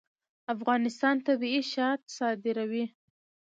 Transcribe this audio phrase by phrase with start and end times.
[0.55, 2.85] افغانستان طبیعي شات صادروي